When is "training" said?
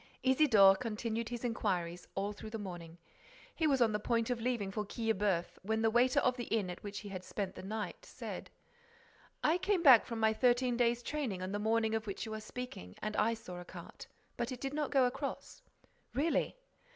11.03-11.43